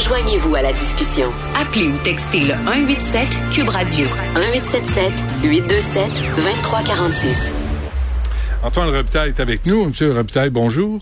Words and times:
Joignez-vous 0.00 0.56
à 0.56 0.62
la 0.62 0.72
discussion. 0.72 1.28
Appelez 1.56 1.86
ou 1.86 1.96
textez 2.02 2.40
le 2.40 2.54
187 2.66 3.28
Cube 3.52 3.68
Radio 3.68 4.04
1877 4.34 5.12
827 5.44 6.22
2346. 6.34 7.54
Antoine 8.64 8.88
Robitaille 8.90 9.28
est 9.28 9.40
avec 9.40 9.64
nous. 9.64 9.86
Monsieur 9.86 10.12
Robitaille, 10.12 10.50
bonjour. 10.50 11.00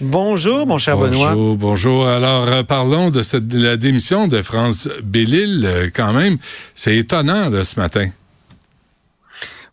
Bonjour, 0.00 0.66
mon 0.66 0.78
cher 0.78 0.96
bonjour, 0.96 1.12
Benoît. 1.12 1.34
Bonjour, 1.34 1.56
bonjour. 1.56 2.08
Alors, 2.08 2.48
euh, 2.48 2.62
parlons 2.62 3.10
de, 3.10 3.22
cette, 3.22 3.46
de 3.46 3.62
la 3.62 3.76
démission 3.76 4.28
de 4.28 4.40
France 4.40 4.88
Bellil, 5.02 5.64
euh, 5.66 5.90
quand 5.94 6.14
même. 6.14 6.38
C'est 6.74 6.96
étonnant, 6.96 7.50
là, 7.50 7.64
ce 7.64 7.78
matin. 7.78 8.08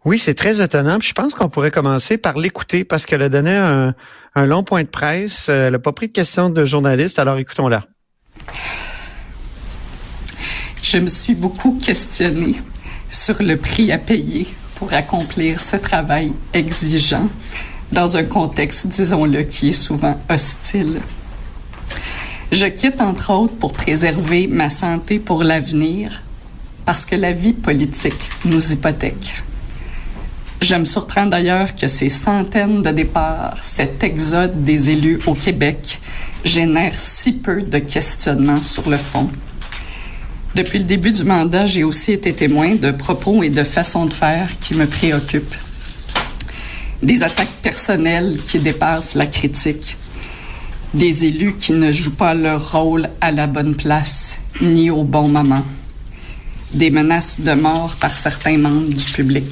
Oui, 0.03 0.19
c'est 0.19 0.35
très 0.35 0.61
étonnant. 0.61 0.99
Puis 0.99 1.07
je 1.07 1.13
pense 1.13 1.33
qu'on 1.33 1.47
pourrait 1.47 1.71
commencer 1.71 2.17
par 2.17 2.37
l'écouter 2.37 2.83
parce 2.83 3.05
qu'elle 3.05 3.21
a 3.21 3.29
donné 3.29 3.55
un, 3.55 3.95
un, 4.35 4.45
long 4.45 4.63
point 4.63 4.83
de 4.83 4.89
presse. 4.89 5.47
Euh, 5.47 5.67
elle 5.67 5.73
n'a 5.73 5.79
pas 5.79 5.93
pris 5.93 6.07
de 6.07 6.13
questions 6.13 6.49
de 6.49 6.65
journalistes, 6.65 7.17
alors 7.17 7.37
écoutons-la. 7.37 7.85
Je 10.91 10.97
me 10.97 11.07
suis 11.07 11.35
beaucoup 11.35 11.79
questionnée 11.81 12.59
sur 13.09 13.41
le 13.41 13.55
prix 13.55 13.93
à 13.93 13.97
payer 13.97 14.45
pour 14.75 14.91
accomplir 14.91 15.61
ce 15.61 15.77
travail 15.77 16.33
exigeant 16.53 17.29
dans 17.93 18.17
un 18.17 18.25
contexte, 18.25 18.87
disons-le, 18.87 19.43
qui 19.43 19.69
est 19.69 19.83
souvent 19.87 20.19
hostile. 20.29 20.99
Je 22.51 22.65
quitte 22.65 22.99
entre 22.99 23.31
autres 23.31 23.55
pour 23.55 23.71
préserver 23.71 24.47
ma 24.47 24.69
santé 24.69 25.19
pour 25.19 25.45
l'avenir 25.45 26.23
parce 26.83 27.05
que 27.05 27.15
la 27.15 27.31
vie 27.31 27.53
politique 27.53 28.29
nous 28.43 28.73
hypothèque. 28.73 29.35
Je 30.59 30.75
me 30.75 30.83
surprends 30.83 31.25
d'ailleurs 31.25 31.73
que 31.73 31.87
ces 31.87 32.09
centaines 32.09 32.81
de 32.81 32.89
départs, 32.89 33.59
cet 33.61 34.03
exode 34.03 34.65
des 34.65 34.89
élus 34.89 35.21
au 35.25 35.35
Québec, 35.35 36.01
génèrent 36.43 36.99
si 36.99 37.31
peu 37.31 37.61
de 37.61 37.77
questionnements 37.77 38.61
sur 38.61 38.89
le 38.89 38.97
fond. 38.97 39.29
Depuis 40.53 40.79
le 40.79 40.85
début 40.85 41.13
du 41.13 41.23
mandat, 41.23 41.65
j'ai 41.65 41.83
aussi 41.83 42.11
été 42.11 42.33
témoin 42.33 42.75
de 42.75 42.91
propos 42.91 43.41
et 43.41 43.49
de 43.49 43.63
façons 43.63 44.05
de 44.05 44.13
faire 44.13 44.49
qui 44.59 44.73
me 44.75 44.85
préoccupent. 44.85 45.55
Des 47.01 47.23
attaques 47.23 47.61
personnelles 47.61 48.37
qui 48.45 48.59
dépassent 48.59 49.15
la 49.15 49.25
critique. 49.25 49.97
Des 50.93 51.25
élus 51.25 51.55
qui 51.57 51.71
ne 51.71 51.91
jouent 51.91 52.15
pas 52.15 52.33
leur 52.33 52.73
rôle 52.73 53.09
à 53.21 53.31
la 53.31 53.47
bonne 53.47 53.75
place 53.75 54.41
ni 54.61 54.89
au 54.89 55.03
bon 55.03 55.29
moment. 55.29 55.65
Des 56.73 56.91
menaces 56.91 57.39
de 57.39 57.53
mort 57.53 57.95
par 58.01 58.11
certains 58.11 58.57
membres 58.57 58.93
du 58.93 59.05
public 59.05 59.47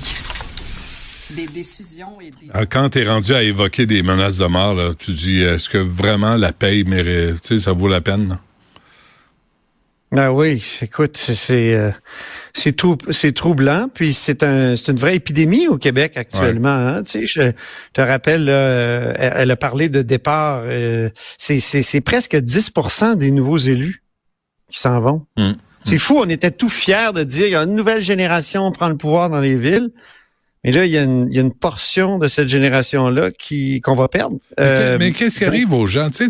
des 1.32 1.48
décisions 1.48 2.20
et 2.20 2.32
des... 2.32 2.66
Quand 2.70 2.90
tu 2.90 3.00
es 3.00 3.08
rendu 3.08 3.34
à 3.34 3.44
évoquer 3.44 3.86
des 3.86 4.02
menaces 4.02 4.38
de 4.38 4.46
mort, 4.46 4.96
tu 4.98 5.12
dis, 5.12 5.42
est-ce 5.42 5.70
que 5.70 5.78
vraiment 5.78 6.36
la 6.36 6.52
paye 6.52 6.84
mérite, 6.84 7.60
ça 7.60 7.72
vaut 7.72 7.88
la 7.88 8.02
peine? 8.02 8.30
Là? 8.30 8.40
Ben 10.12 10.32
oui, 10.32 10.64
écoute, 10.82 11.18
c'est 11.18 11.76
euh, 11.76 11.92
c'est 12.54 12.76
trou, 12.76 12.98
c'est 13.12 13.32
troublant, 13.32 13.90
puis 13.94 14.14
c'est 14.14 14.42
un 14.42 14.76
c'est 14.76 14.92
une 14.92 14.98
vraie 14.98 15.16
épidémie 15.16 15.68
au 15.68 15.78
Québec 15.78 16.18
actuellement. 16.18 16.76
Ouais. 16.76 16.92
Hein, 16.92 17.04
tu 17.04 17.12
sais, 17.12 17.26
je 17.28 17.52
te 17.94 18.02
rappelle, 18.02 18.50
elle 18.50 19.52
a 19.52 19.56
parlé 19.56 19.88
de 19.88 20.02
départ. 20.02 20.64
Euh, 20.66 21.10
c'est 21.38 21.60
c'est 21.60 21.84
c'est 21.84 22.02
presque 22.02 22.34
10% 22.34 23.18
des 23.18 23.30
nouveaux 23.30 23.60
élus 23.60 24.04
qui 24.72 24.80
s'en 24.80 25.00
vont. 25.00 25.26
Mmh. 25.38 25.52
C'est 25.84 26.00
fou, 26.00 26.18
on 26.20 26.28
était 26.28 26.52
tout 26.52 26.70
fiers 26.70 27.14
de 27.14 27.24
dire 27.24 27.46
il 27.46 27.52
y 27.52 27.56
a 27.56 27.64
une 27.64 27.76
nouvelle 27.76 28.02
génération 28.02 28.72
prend 28.72 28.90
le 28.90 28.98
pouvoir 28.98 29.30
dans 29.30 29.40
les 29.40 29.56
villes. 29.56 29.92
Mais 30.64 30.72
là, 30.74 30.86
il 30.86 30.92
y 30.92 30.98
a 30.98 31.04
une, 31.04 31.28
il 31.30 31.36
y 31.36 31.40
a 31.40 31.42
une 31.42 31.54
portion 31.54 32.18
de 32.18 32.28
cette 32.28 32.50
génération-là 32.50 33.32
qui 33.32 33.80
qu'on 33.80 33.96
va 33.96 34.10
perdre. 34.10 34.38
Euh, 34.60 34.98
mais 35.00 35.12
qu'est-ce 35.12 35.40
qui 35.40 35.46
arrive 35.46 35.72
aux 35.72 35.88
gens? 35.88 36.10
Sais, 36.12 36.28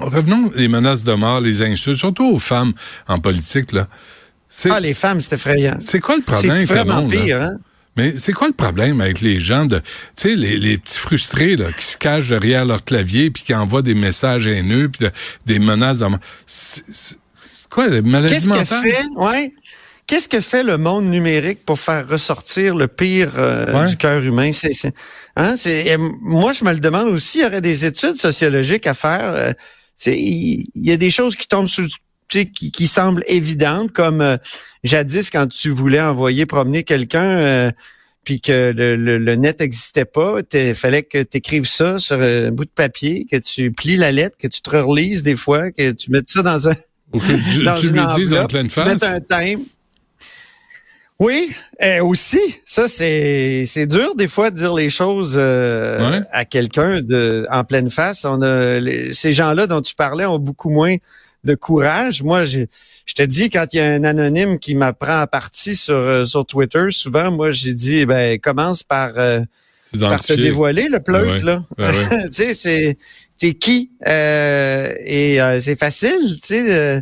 revenons 0.00 0.52
les 0.54 0.68
menaces 0.68 1.04
de 1.04 1.14
mort, 1.14 1.40
les 1.40 1.62
insultes, 1.62 1.98
surtout 1.98 2.30
aux 2.30 2.38
femmes 2.38 2.74
en 3.08 3.18
politique. 3.18 3.72
Là. 3.72 3.88
Ah, 4.68 4.80
les 4.80 4.94
femmes, 4.94 5.20
c'est 5.20 5.34
effrayant. 5.34 5.76
C'est 5.80 6.00
quoi 6.00 6.16
le 6.16 6.22
problème? 6.22 6.66
C'est 6.66 6.74
vraiment 6.74 7.06
pire, 7.06 7.40
hein? 7.40 7.56
Mais 7.96 8.16
c'est 8.16 8.32
quoi 8.32 8.46
le 8.46 8.54
problème 8.54 9.00
avec 9.00 9.20
les 9.20 9.40
gens 9.40 9.66
de, 9.66 9.78
tu 9.78 9.84
sais, 10.16 10.36
les, 10.36 10.58
les, 10.58 10.78
petits 10.78 10.98
frustrés 10.98 11.56
là, 11.56 11.72
qui 11.72 11.84
se 11.84 11.96
cachent 11.96 12.28
derrière 12.28 12.64
leur 12.64 12.84
clavier 12.84 13.30
puis 13.30 13.42
qui 13.42 13.52
envoient 13.52 13.82
des 13.82 13.94
messages 13.94 14.46
haineux 14.46 14.88
puis 14.88 15.06
de, 15.06 15.10
des 15.46 15.58
menaces 15.58 15.98
de 15.98 16.06
mort? 16.06 16.20
C'est 16.46 16.84
quoi, 17.68 17.88
Qu'est-ce 17.88 18.48
mentales? 18.48 18.82
que 18.82 18.88
fait? 18.88 19.04
Ouais. 19.16 19.52
Qu'est-ce 20.10 20.28
que 20.28 20.40
fait 20.40 20.64
le 20.64 20.76
monde 20.76 21.04
numérique 21.04 21.64
pour 21.64 21.78
faire 21.78 22.08
ressortir 22.08 22.74
le 22.74 22.88
pire 22.88 23.34
euh, 23.38 23.72
Ouais. 23.72 23.86
du 23.88 23.96
cœur 23.96 24.20
humain? 24.24 24.50
C'est, 24.52 24.72
c'est, 24.72 24.92
hein, 25.36 25.54
c'est, 25.56 25.96
moi, 26.20 26.52
je 26.52 26.64
me 26.64 26.72
le 26.72 26.80
demande 26.80 27.06
aussi. 27.10 27.38
Il 27.38 27.42
y 27.42 27.46
aurait 27.46 27.60
des 27.60 27.84
études 27.84 28.16
sociologiques 28.16 28.88
à 28.88 28.94
faire. 28.94 29.32
euh, 29.34 29.52
Il 30.06 30.66
y, 30.74 30.90
a 30.90 30.96
des 30.96 31.12
choses 31.12 31.36
qui 31.36 31.46
tombent 31.46 31.68
sais, 31.68 32.46
qui, 32.46 32.72
qui 32.72 32.88
semblent 32.88 33.22
évidentes, 33.28 33.92
comme 33.92 34.20
euh, 34.20 34.36
jadis 34.82 35.30
quand 35.30 35.46
tu 35.46 35.70
voulais 35.70 36.00
envoyer 36.00 36.44
promener 36.44 36.82
quelqu'un. 36.82 37.70
puis 38.24 38.40
que 38.40 38.72
le, 38.76 38.96
le- 38.96 39.18
le 39.18 39.34
net 39.36 39.60
n'existait 39.60 40.04
pas, 40.04 40.40
il 40.52 40.74
fallait 40.74 41.04
que 41.04 41.22
tu 41.22 41.38
écrives 41.38 41.66
ça 41.66 41.98
sur 42.00 42.20
un 42.20 42.50
bout 42.50 42.64
de 42.64 42.70
papier, 42.70 43.26
que 43.30 43.36
tu 43.36 43.70
plies 43.72 43.96
la 43.96 44.10
lettre, 44.12 44.36
que 44.38 44.48
tu 44.48 44.60
te 44.60 44.70
relises 44.70 45.22
des 45.22 45.36
fois, 45.36 45.70
que 45.70 45.92
tu 45.92 46.10
mettes 46.10 46.28
ça 46.28 46.42
dans 46.42 46.68
un 46.68 46.74
Ou 47.14 47.18
que 47.20 47.32
tu, 47.32 47.80
tu 47.80 47.90
lui 47.92 48.00
dises 48.16 48.34
en 48.34 48.46
pleine 48.46 48.68
face? 48.68 49.02
un 49.04 49.20
thème. 49.20 49.60
Oui, 51.20 51.52
euh, 51.82 52.02
aussi. 52.02 52.40
Ça, 52.64 52.88
c'est 52.88 53.64
c'est 53.66 53.86
dur 53.86 54.14
des 54.16 54.26
fois 54.26 54.50
de 54.50 54.56
dire 54.56 54.72
les 54.74 54.88
choses 54.88 55.34
euh, 55.36 56.10
Ouais. 56.12 56.20
à 56.32 56.44
quelqu'un 56.46 57.02
de 57.02 57.46
en 57.50 57.62
pleine 57.62 57.90
face. 57.90 58.24
On 58.24 58.40
a 58.42 58.80
les- 58.80 59.12
ces 59.12 59.32
gens-là 59.32 59.66
dont 59.66 59.82
tu 59.82 59.94
parlais 59.94 60.24
ont 60.24 60.38
beaucoup 60.38 60.70
moins 60.70 60.96
de 61.44 61.54
courage. 61.54 62.22
Moi, 62.22 62.46
je, 62.46 62.60
je 63.04 63.14
te 63.14 63.22
dis 63.22 63.50
quand 63.50 63.66
il 63.72 63.76
y 63.76 63.80
a 63.80 63.86
un 63.86 64.04
anonyme 64.04 64.58
qui 64.58 64.74
m'apprend 64.74 65.20
à 65.20 65.26
partie 65.26 65.76
sur 65.76 65.94
euh, 65.94 66.24
sur 66.24 66.46
Twitter, 66.46 66.86
souvent 66.90 67.30
moi 67.30 67.52
j'ai 67.52 67.74
dit 67.74 68.06
ben 68.06 68.38
commence 68.40 68.82
par 68.82 69.12
euh, 69.18 69.40
par 70.00 70.20
te 70.24 70.32
dévoiler 70.32 70.88
le 70.88 71.00
Ah 71.06 71.12
ouais. 71.12 71.38
là. 71.42 71.62
Ah 71.78 71.90
ouais. 71.90 72.24
tu 72.30 72.32
sais, 72.32 72.54
c'est 72.54 72.96
t'es 73.38 73.52
qui 73.54 73.90
Euh, 74.06 74.94
et 75.04 75.40
euh, 75.40 75.60
c'est 75.60 75.78
facile, 75.78 76.18
tu 76.42 76.48
sais, 76.48 76.72
euh, 76.74 77.00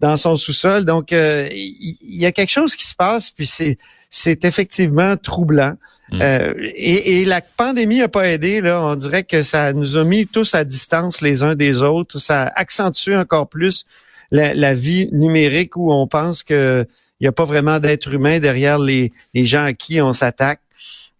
dans 0.00 0.16
son 0.16 0.36
sous-sol. 0.36 0.84
Donc 0.84 1.12
euh, 1.12 1.48
il 1.52 1.96
il 2.00 2.20
y, 2.20 2.26
a 2.26 2.32
quelque 2.32 2.50
chose 2.50 2.76
qui 2.76 2.86
se 2.86 2.94
passe, 2.94 3.30
puis 3.30 3.46
c'est 3.46 3.78
c'est 4.10 4.44
effectivement 4.44 5.16
troublant. 5.16 5.76
Mm. 6.12 6.22
Euh, 6.22 6.54
et, 6.74 7.20
et 7.20 7.24
la 7.24 7.40
pandémie 7.40 8.00
a 8.02 8.08
pas 8.08 8.28
aidé 8.28 8.60
là. 8.60 8.80
On 8.82 8.94
dirait 8.94 9.24
que 9.24 9.42
ça 9.42 9.72
nous 9.72 9.96
a 9.96 10.04
mis 10.04 10.26
tous 10.26 10.54
à 10.54 10.64
distance 10.64 11.20
les 11.20 11.42
uns 11.42 11.54
des 11.54 11.82
autres. 11.82 12.18
Ça 12.18 12.44
accentue 12.54 13.14
encore 13.14 13.48
plus 13.48 13.86
la, 14.30 14.54
la 14.54 14.74
vie 14.74 15.08
numérique 15.12 15.76
où 15.76 15.92
on 15.92 16.06
pense 16.06 16.42
que 16.42 16.86
il 17.20 17.24
y 17.24 17.26
a 17.26 17.32
pas 17.32 17.44
vraiment 17.44 17.78
d'être 17.78 18.12
humain 18.12 18.38
derrière 18.40 18.78
les, 18.78 19.12
les 19.34 19.46
gens 19.46 19.64
à 19.64 19.72
qui 19.72 20.00
on 20.00 20.12
s'attaque. 20.12 20.60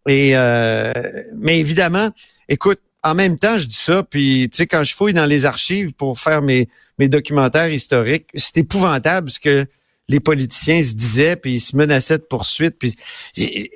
Et 0.06 0.36
euh, 0.36 0.92
mais 1.36 1.58
évidemment, 1.58 2.10
écoute, 2.48 2.80
en 3.10 3.14
même 3.14 3.38
temps, 3.38 3.58
je 3.58 3.66
dis 3.66 3.82
ça, 3.90 4.02
puis 4.02 4.48
tu 4.50 4.56
sais, 4.56 4.66
quand 4.66 4.84
je 4.84 4.94
fouille 4.94 5.12
dans 5.12 5.26
les 5.26 5.44
archives 5.44 5.92
pour 5.94 6.18
faire 6.18 6.42
mes, 6.42 6.68
mes 6.98 7.08
documentaires 7.08 7.70
historiques, 7.70 8.26
c'est 8.34 8.58
épouvantable 8.58 9.30
ce 9.30 9.38
que 9.38 9.66
les 10.08 10.20
politiciens 10.20 10.82
se 10.82 10.94
disaient, 10.94 11.36
puis 11.36 11.54
ils 11.54 11.60
se 11.60 11.76
menaçaient 11.76 12.18
de 12.18 12.28
poursuites, 12.28 12.76
puis 12.78 12.94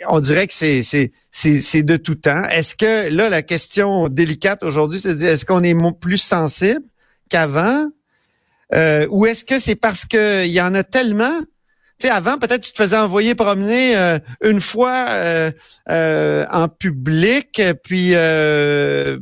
on 0.08 0.20
dirait 0.20 0.46
que 0.46 0.54
c'est 0.54 0.82
c'est 0.82 1.12
c'est 1.60 1.82
de 1.82 1.96
tout 1.96 2.14
temps. 2.16 2.44
Est-ce 2.50 2.74
que 2.74 3.08
là 3.10 3.28
la 3.28 3.42
question 3.42 4.08
délicate 4.08 4.62
aujourd'hui, 4.62 5.00
c'est 5.00 5.14
de 5.14 5.18
dire 5.18 5.30
est-ce 5.30 5.44
qu'on 5.44 5.64
est 5.64 5.76
plus 6.00 6.18
sensible 6.18 6.84
qu'avant, 7.28 7.88
Euh, 8.72 9.06
ou 9.10 9.26
est-ce 9.26 9.44
que 9.44 9.58
c'est 9.58 9.74
parce 9.74 10.04
que 10.04 10.46
il 10.46 10.52
y 10.52 10.60
en 10.60 10.74
a 10.74 10.84
tellement 10.84 11.36
tu 12.00 12.06
sais, 12.06 12.12
avant, 12.12 12.38
peut-être 12.38 12.62
tu 12.62 12.72
te 12.72 12.76
faisais 12.78 12.96
envoyer 12.96 13.34
promener 13.34 13.96
euh, 13.96 14.18
une 14.42 14.60
fois 14.60 15.06
euh, 15.10 15.50
euh, 15.90 16.46
en 16.50 16.68
public, 16.68 17.60
puis 17.84 18.10
euh, 18.14 19.18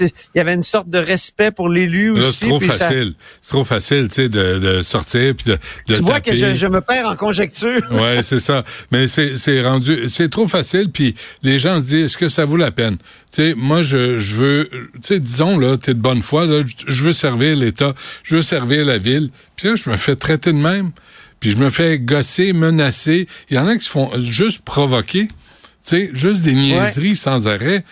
il 0.00 0.10
y 0.34 0.40
avait 0.40 0.54
une 0.54 0.62
sorte 0.62 0.88
de 0.88 0.98
respect 0.98 1.50
pour 1.50 1.68
l'élu 1.68 2.10
aussi. 2.10 2.32
c'est 2.32 2.46
trop 2.48 2.60
ça- 2.60 2.72
facile. 2.72 3.14
C'est 3.40 3.50
trop 3.50 3.64
facile, 3.64 4.08
tu 4.08 4.14
sais, 4.14 4.28
de, 4.28 4.58
de 4.58 4.82
sortir 4.82 5.34
puis 5.36 5.44
de, 5.52 5.58
de 5.88 5.96
tu 5.96 6.02
vois 6.02 6.20
que 6.20 6.34
je, 6.34 6.54
je 6.54 6.66
me 6.66 6.80
perds 6.80 7.08
en 7.08 7.16
conjecture. 7.16 7.80
Ouais, 7.90 8.22
c'est 8.22 8.38
ça. 8.38 8.64
Mais 8.92 9.08
c'est 9.08 9.36
c'est 9.36 9.60
rendu, 9.62 10.08
c'est 10.08 10.28
trop 10.28 10.46
facile. 10.46 10.90
Puis 10.92 11.14
les 11.42 11.58
gens 11.58 11.80
se 11.80 11.86
disent, 11.86 12.04
est-ce 12.04 12.16
que 12.18 12.28
ça 12.28 12.44
vaut 12.44 12.56
la 12.56 12.70
peine? 12.70 12.96
Tu 13.32 13.42
sais, 13.42 13.54
moi 13.56 13.82
je 13.82 14.18
je 14.18 14.34
veux, 14.36 14.70
tu 14.70 14.88
sais, 15.02 15.20
disons 15.20 15.58
là, 15.58 15.76
t'es 15.76 15.94
de 15.94 16.00
bonne 16.00 16.22
foi 16.22 16.46
là, 16.46 16.60
je- 16.64 16.84
je 16.92 17.02
veux 17.02 17.12
servir 17.12 17.56
l'État, 17.56 17.94
je 18.22 18.36
veux 18.36 18.42
servir 18.42 18.84
la 18.84 18.98
ville. 18.98 19.30
Puis 19.56 19.68
là, 19.68 19.74
je 19.76 19.90
me 19.90 19.96
fais 19.96 20.14
traiter 20.16 20.52
de 20.52 20.58
même. 20.58 20.92
Puis 21.40 21.52
je 21.52 21.56
me 21.58 21.70
fais 21.70 21.98
gosser, 21.98 22.52
menacer. 22.52 23.28
Il 23.50 23.56
y 23.56 23.58
en 23.58 23.66
a 23.66 23.76
qui 23.76 23.84
se 23.84 23.90
font 23.90 24.10
juste 24.18 24.62
provoquer. 24.62 25.28
Tu 25.28 25.34
sais, 25.82 26.10
juste 26.12 26.42
des 26.42 26.54
niaiseries 26.54 27.16
sans 27.16 27.46
arrêt. 27.46 27.84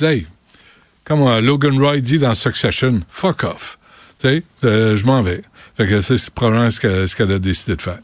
Hey, 0.00 0.26
comme 1.04 1.22
euh, 1.22 1.40
Logan 1.40 1.78
Roy 1.78 2.00
dit 2.00 2.18
dans 2.18 2.34
Succession, 2.34 3.02
fuck 3.08 3.44
off. 3.44 3.78
Tu 4.18 4.28
sais, 4.28 4.42
euh, 4.64 4.96
je 4.96 5.04
m'en 5.06 5.22
vais. 5.22 5.42
Fait 5.76 5.86
que 5.86 6.00
c'est 6.00 6.30
probablement 6.30 6.70
ce 6.70 6.80
qu'elle 6.80 7.08
ce 7.08 7.16
qu'elle 7.16 7.32
a 7.32 7.38
décidé 7.38 7.76
de 7.76 7.82
faire. 7.82 7.98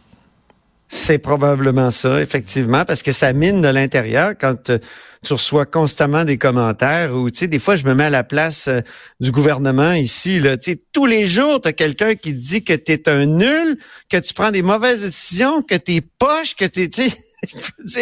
C'est 0.88 1.19
probablement 1.19 1.93
ça, 1.93 2.20
effectivement, 2.20 2.85
parce 2.85 3.02
que 3.02 3.12
ça 3.12 3.32
mine 3.32 3.62
de 3.62 3.69
l'intérieur 3.69 4.35
quand 4.38 4.70
euh, 4.70 4.79
tu 5.25 5.34
reçois 5.34 5.67
constamment 5.67 6.25
des 6.25 6.38
commentaires 6.38 7.14
ou, 7.14 7.31
tu 7.31 7.38
sais, 7.38 7.46
des 7.46 7.58
fois, 7.58 7.76
je 7.76 7.84
me 7.84 7.94
mets 7.94 8.05
à 8.05 8.11
la 8.11 8.25
place 8.25 8.69
euh, 8.69 8.81
du 9.20 9.32
gouvernement 9.32 9.93
ici, 9.93 10.40
là, 10.40 10.56
tu 10.56 10.72
sais, 10.72 10.81
tous 10.93 11.05
les 11.05 11.26
jours, 11.26 11.61
tu 11.61 11.69
as 11.69 11.72
quelqu'un 11.75 12.14
qui 12.14 12.32
dit 12.32 12.64
que 12.64 12.72
tu 12.72 12.93
es 12.93 13.08
un 13.08 13.26
nul, 13.26 13.76
que 14.08 14.17
tu 14.17 14.32
prends 14.32 14.50
des 14.50 14.62
mauvaises 14.62 15.02
décisions, 15.02 15.61
que 15.61 15.75
tu 15.75 15.96
es 15.96 16.00
poche, 16.00 16.56
que 16.56 16.64
tu 16.64 16.90
sais... 16.93 17.12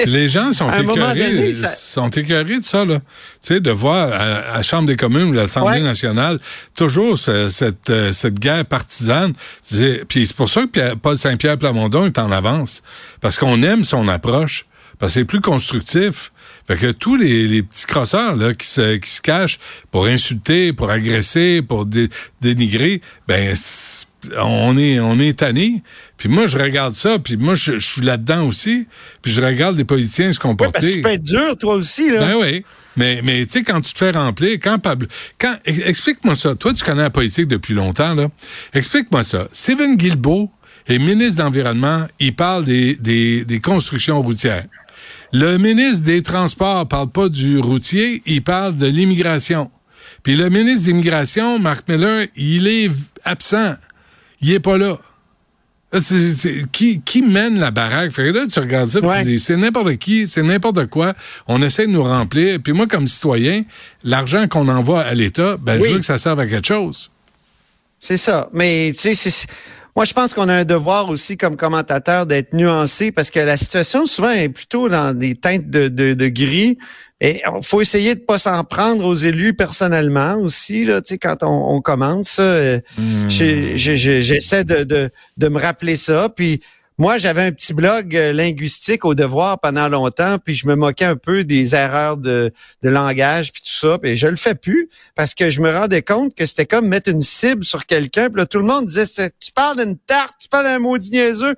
Les 0.06 0.28
gens 0.28 0.52
sont 0.52 0.70
écœurés, 0.70 1.54
sont 1.54 2.10
écœurés 2.10 2.58
de 2.58 2.64
ça, 2.64 2.84
là. 2.84 2.98
Tu 2.98 3.54
sais, 3.54 3.60
de 3.60 3.70
voir 3.70 4.12
à, 4.12 4.56
la 4.56 4.62
Chambre 4.62 4.86
des 4.86 4.96
communes 4.96 5.28
ou 5.28 5.32
l'Assemblée 5.32 5.80
nationale 5.80 6.38
toujours 6.74 7.18
cette, 7.18 7.90
euh, 7.90 8.12
cette 8.12 8.38
guerre 8.38 8.64
partisane. 8.64 9.34
Puis 10.08 10.26
c'est 10.26 10.36
pour 10.36 10.48
ça 10.48 10.64
que 10.72 10.94
Paul 10.94 11.16
Saint-Pierre 11.16 11.58
Plamondon 11.58 12.06
est 12.06 12.18
en 12.18 12.32
avance. 12.32 12.82
Parce 13.20 13.38
qu'on 13.38 13.62
aime 13.62 13.84
son 13.84 14.08
approche. 14.08 14.66
Parce 14.98 15.12
que 15.14 15.20
c'est 15.20 15.24
plus 15.24 15.40
constructif. 15.40 16.32
Fait 16.68 16.76
que 16.76 16.92
tous 16.92 17.16
les, 17.16 17.62
petits 17.62 17.86
crosseurs 17.86 18.36
là, 18.36 18.52
qui, 18.52 18.66
se, 18.66 18.96
qui 18.96 19.08
se 19.08 19.22
cachent 19.22 19.58
pour 19.90 20.04
insulter, 20.04 20.74
pour 20.74 20.90
agresser, 20.90 21.62
pour 21.62 21.86
dénigrer, 22.42 23.00
ben 23.26 23.56
on 24.36 24.76
est 24.76 25.00
on 25.00 25.18
est 25.18 25.38
tanné. 25.38 25.82
Puis 26.18 26.28
moi 26.28 26.46
je 26.46 26.58
regarde 26.58 26.94
ça, 26.94 27.18
puis 27.18 27.38
moi 27.38 27.54
je, 27.54 27.78
suis 27.78 28.02
là-dedans 28.02 28.46
aussi, 28.46 28.86
puis 29.22 29.32
je 29.32 29.40
regarde 29.40 29.78
les 29.78 29.86
politiciens 29.86 30.30
se 30.30 30.38
comporter. 30.38 30.72
parce 30.72 30.84
que 30.84 30.92
tu 30.92 31.00
peux 31.00 31.10
être 31.10 31.22
dur 31.22 31.56
toi 31.56 31.74
aussi 31.74 32.10
là. 32.10 32.20
Ben 32.20 32.36
oui. 32.38 32.62
Mais 32.98 33.22
mais 33.24 33.46
tu 33.46 33.52
sais 33.52 33.62
quand 33.62 33.80
tu 33.80 33.94
te 33.94 33.98
fais 33.98 34.10
remplir, 34.10 34.58
quand 34.62 34.78
Pablo 34.78 35.08
quand 35.38 35.56
explique-moi 35.64 36.34
ça. 36.34 36.54
Toi 36.54 36.74
tu 36.74 36.84
connais 36.84 37.00
la 37.00 37.08
politique 37.08 37.46
depuis 37.46 37.72
longtemps 37.72 38.14
là. 38.14 38.28
Explique-moi 38.74 39.24
ça. 39.24 39.48
Stephen 39.52 39.96
Guilbeault 39.96 40.50
est 40.86 40.98
ministre 40.98 41.42
d'environnement, 41.42 42.06
il 42.20 42.34
parle 42.34 42.66
des, 42.66 42.94
des, 42.96 43.46
des 43.46 43.60
constructions 43.60 44.20
routières. 44.20 44.66
Le 45.32 45.58
ministre 45.58 46.04
des 46.04 46.22
Transports 46.22 46.88
parle 46.88 47.10
pas 47.10 47.28
du 47.28 47.58
routier, 47.58 48.22
il 48.26 48.42
parle 48.42 48.76
de 48.76 48.86
l'immigration. 48.86 49.70
Puis 50.22 50.36
le 50.36 50.48
ministre 50.48 50.86
de 50.86 50.92
l'immigration, 50.92 51.58
Marc 51.58 51.88
Miller, 51.88 52.26
il 52.34 52.66
est 52.66 52.90
absent. 53.24 53.74
Il 54.40 54.52
est 54.52 54.60
pas 54.60 54.78
là. 54.78 54.98
qui, 56.72 57.00
qui 57.00 57.22
mène 57.22 57.58
la 57.58 57.70
baraque? 57.70 58.12
Fait 58.12 58.24
que 58.32 58.38
là, 58.38 58.46
tu 58.46 58.58
regardes 58.58 58.88
ça, 58.88 59.00
tu 59.00 59.24
dis, 59.24 59.38
c'est 59.38 59.56
n'importe 59.56 59.96
qui, 59.96 60.26
c'est 60.26 60.42
n'importe 60.42 60.86
quoi. 60.86 61.14
On 61.46 61.62
essaie 61.62 61.86
de 61.86 61.92
nous 61.92 62.04
remplir. 62.04 62.58
Puis 62.62 62.72
moi, 62.72 62.86
comme 62.86 63.06
citoyen, 63.06 63.64
l'argent 64.04 64.48
qu'on 64.48 64.68
envoie 64.68 65.02
à 65.02 65.14
l'État, 65.14 65.56
ben, 65.60 65.82
je 65.82 65.88
veux 65.88 65.98
que 65.98 66.04
ça 66.04 66.18
serve 66.18 66.40
à 66.40 66.46
quelque 66.46 66.66
chose. 66.66 67.10
C'est 67.98 68.16
ça. 68.16 68.48
Mais, 68.52 68.94
tu 68.98 69.14
sais, 69.14 69.46
moi, 69.98 70.04
je 70.04 70.12
pense 70.12 70.32
qu'on 70.32 70.48
a 70.48 70.54
un 70.54 70.64
devoir 70.64 71.08
aussi 71.08 71.36
comme 71.36 71.56
commentateur 71.56 72.24
d'être 72.24 72.52
nuancé 72.52 73.10
parce 73.10 73.32
que 73.32 73.40
la 73.40 73.56
situation 73.56 74.06
souvent 74.06 74.30
est 74.30 74.48
plutôt 74.48 74.88
dans 74.88 75.12
des 75.12 75.34
teintes 75.34 75.68
de, 75.68 75.88
de, 75.88 76.28
gris. 76.28 76.78
Et 77.20 77.42
il 77.44 77.62
faut 77.64 77.80
essayer 77.80 78.14
de 78.14 78.20
pas 78.20 78.38
s'en 78.38 78.62
prendre 78.62 79.04
aux 79.04 79.16
élus 79.16 79.54
personnellement 79.54 80.36
aussi, 80.36 80.84
là, 80.84 81.02
tu 81.02 81.14
sais, 81.14 81.18
quand 81.18 81.42
on, 81.42 81.82
on. 81.82 81.82
Euh, 82.38 82.78
hmm. 82.96 83.28
J'essaie 83.28 84.62
de, 84.62 84.84
de, 84.84 85.10
de 85.36 85.48
me 85.48 85.58
rappeler 85.58 85.96
ça. 85.96 86.28
Puis 86.28 86.60
moi, 86.98 87.18
j'avais 87.18 87.42
un 87.42 87.52
petit 87.52 87.72
blog 87.72 88.16
euh, 88.16 88.32
linguistique 88.32 89.04
au 89.04 89.14
devoir 89.14 89.60
pendant 89.60 89.88
longtemps, 89.88 90.38
puis 90.38 90.56
je 90.56 90.66
me 90.66 90.74
moquais 90.74 91.04
un 91.04 91.14
peu 91.14 91.44
des 91.44 91.76
erreurs 91.76 92.16
de, 92.16 92.52
de 92.82 92.88
langage, 92.88 93.52
puis 93.52 93.62
tout 93.62 93.86
ça, 93.86 93.98
puis 93.98 94.16
je 94.16 94.26
le 94.26 94.34
fais 94.34 94.56
plus 94.56 94.88
parce 95.14 95.32
que 95.32 95.48
je 95.48 95.60
me 95.60 95.70
rendais 95.70 96.02
compte 96.02 96.34
que 96.34 96.44
c'était 96.44 96.66
comme 96.66 96.88
mettre 96.88 97.08
une 97.08 97.20
cible 97.20 97.62
sur 97.62 97.86
quelqu'un, 97.86 98.28
puis 98.30 98.38
là, 98.38 98.46
tout 98.46 98.58
le 98.58 98.64
monde 98.64 98.86
disait 98.86 99.06
tu 99.38 99.52
parles 99.52 99.78
d'une 99.78 99.96
tarte, 99.96 100.34
tu 100.40 100.48
parles 100.48 100.64
d'un 100.64 100.80
maudit 100.80 101.10
niaiseux. 101.10 101.54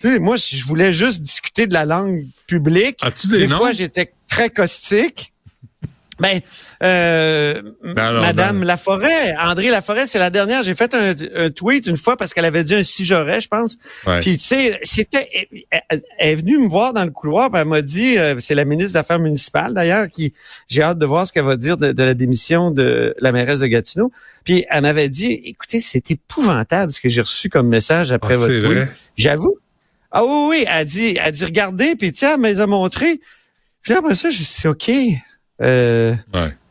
Tu 0.00 0.08
sais, 0.08 0.18
moi, 0.18 0.34
je 0.36 0.64
voulais 0.64 0.92
juste 0.92 1.22
discuter 1.22 1.68
de 1.68 1.72
la 1.72 1.84
langue 1.84 2.26
publique. 2.48 2.98
As-tu 3.02 3.28
des, 3.28 3.38
des 3.38 3.48
fois, 3.48 3.72
j'étais 3.72 4.12
très 4.28 4.50
caustique. 4.50 5.32
Ben, 6.20 6.40
euh, 6.82 7.62
Madame 7.82 8.62
Laforêt, 8.62 9.34
André 9.36 9.70
Laforêt, 9.70 10.06
c'est 10.06 10.18
la 10.18 10.30
dernière. 10.30 10.62
J'ai 10.62 10.74
fait 10.74 10.94
un, 10.94 11.50
tweet 11.50 11.86
une 11.86 11.96
fois 11.96 12.16
parce 12.16 12.34
qu'elle 12.34 12.44
avait 12.44 12.62
dit 12.62 12.74
un 12.74 12.82
si 12.82 13.04
j'aurais, 13.04 13.40
je 13.40 13.48
pense. 13.48 13.76
Puis 14.20 14.36
tu 14.36 14.44
sais, 14.44 14.78
c'était, 14.82 15.28
elle, 15.88 16.02
est 16.18 16.34
venue 16.34 16.58
me 16.58 16.68
voir 16.68 16.92
dans 16.92 17.04
le 17.04 17.10
couloir, 17.10 17.50
puis 17.50 17.60
elle 17.60 17.68
m'a 17.68 17.82
dit, 17.82 18.18
euh, 18.18 18.36
c'est 18.38 18.54
la 18.54 18.64
ministre 18.64 18.92
des 18.92 18.96
Affaires 18.98 19.18
municipales 19.18 19.74
d'ailleurs, 19.74 20.08
qui 20.08 20.32
j'ai 20.68 20.82
hâte 20.82 20.98
de 20.98 21.06
voir 21.06 21.26
ce 21.26 21.32
qu'elle 21.32 21.44
va 21.44 21.56
dire 21.56 21.76
de, 21.76 21.94
la 21.96 22.14
démission 22.14 22.70
de 22.70 23.14
la 23.18 23.32
mairesse 23.32 23.60
de 23.60 23.66
Gatineau. 23.66 24.12
Puis 24.44 24.66
elle 24.70 24.82
m'avait 24.82 25.08
dit, 25.08 25.32
écoutez, 25.44 25.80
c'est 25.80 26.10
épouvantable 26.10 26.92
ce 26.92 27.00
que 27.00 27.08
j'ai 27.08 27.22
reçu 27.22 27.48
comme 27.48 27.68
message 27.68 28.12
après 28.12 28.34
ah, 28.34 28.38
votre 28.38 28.60
tweet. 28.60 28.88
J'avoue. 29.16 29.56
Ah 30.12 30.24
oui, 30.24 30.46
oui, 30.48 30.64
elle 30.68 30.86
dit, 30.86 31.16
elle 31.22 31.32
dit, 31.32 31.44
regardez, 31.44 31.94
puis 31.94 32.12
tiens, 32.12 32.40
elle 32.42 32.56
m'a 32.56 32.66
montré. 32.66 33.20
Puis 33.82 33.94
après 33.94 34.14
ça, 34.14 34.30
je 34.30 34.40
me 34.40 34.44
suis 34.44 34.60
dit, 34.62 34.68
OK, 34.68 34.90
euh, 35.62 36.14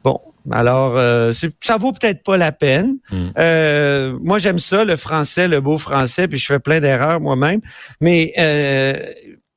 bon, 0.04 0.20
alors 0.52 0.98
euh, 0.98 1.32
ça 1.62 1.78
vaut 1.78 1.92
peut-être 1.92 2.24
pas 2.24 2.38
la 2.38 2.52
peine. 2.52 2.98
Hmm. 3.12 3.30
Euh, 3.38 4.18
moi, 4.22 4.40
j'aime 4.40 4.60
ça, 4.60 4.86
le 4.86 4.96
français, 4.96 5.48
le 5.48 5.62
beau 5.62 5.78
français, 5.78 6.28
puis 6.28 6.38
je 6.38 6.46
fais 6.46 6.60
plein 6.60 6.80
d'erreurs 6.80 7.20
moi-même. 7.20 7.62
Mais 8.02 8.34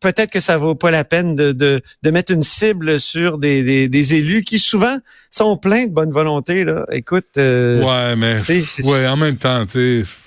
peut-être 0.01 0.31
que 0.31 0.41
ça 0.41 0.59
vaut 0.59 0.75
pas 0.75 0.91
la 0.91 1.05
peine 1.05 1.37
de, 1.37 1.53
de, 1.53 2.11
mettre 2.11 2.33
une 2.33 2.43
cible 2.43 2.99
sur 2.99 3.39
des, 3.39 3.89
des, 3.89 4.15
élus 4.15 4.43
qui 4.43 4.59
souvent 4.59 4.99
sont 5.31 5.57
pleins 5.57 5.87
de 5.87 5.93
bonne 5.93 6.11
volonté. 6.11 6.65
Là. 6.65 6.87
Écoute. 6.91 7.37
ouais, 7.37 8.17
mais 8.17 8.37
ouais, 8.85 9.07
en 9.07 9.17
même 9.17 9.37
temps, 9.37 9.65
tu 9.65 10.05
sais 10.05 10.22